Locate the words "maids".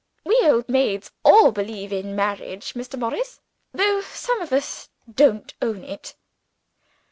0.67-1.11